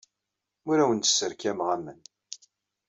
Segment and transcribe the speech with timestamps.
[0.69, 1.99] Ur awen-d-sserkameɣ aman.